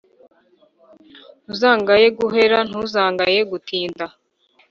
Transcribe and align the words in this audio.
Uzangaye 1.51 2.07
guhera 2.19 2.57
ntuzangaye 2.69 3.39
gutinda. 3.51 4.05